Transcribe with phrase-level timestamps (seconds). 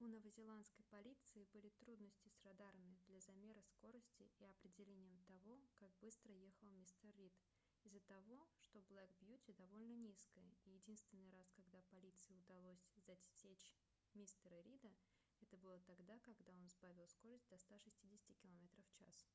[0.00, 6.34] у новозеландской полиции были трудности с радарами для замера скорости и определением того как быстро
[6.34, 7.32] ехал мистер рид
[7.84, 13.72] из-за того что black beauty довольно низкая и единственный раз когда полиции удалось засечь
[14.12, 14.92] мистера рида
[15.40, 19.26] это было тогда когда он сбавил скорость до 160 км/ч